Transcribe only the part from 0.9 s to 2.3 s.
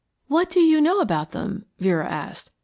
about them?" Vera